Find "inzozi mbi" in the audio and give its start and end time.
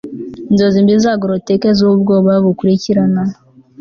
0.49-0.95